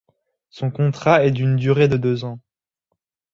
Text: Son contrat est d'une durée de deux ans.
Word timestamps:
Son 0.49 0.71
contrat 0.71 1.23
est 1.25 1.29
d'une 1.29 1.57
durée 1.57 1.87
de 1.87 1.95
deux 1.95 2.23
ans. 2.25 2.39